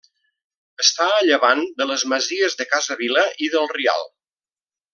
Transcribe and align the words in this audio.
Està 0.83 1.05
a 1.17 1.19
llevant 1.27 1.61
de 1.81 1.87
les 1.91 2.05
masies 2.15 2.57
de 2.63 2.67
Casa 2.73 2.99
Vila 3.05 3.27
i 3.49 3.51
del 3.57 3.71
Rial. 3.77 4.05